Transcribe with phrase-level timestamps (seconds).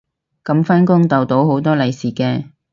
[0.43, 2.45] 噉返工逗到好多利是嘅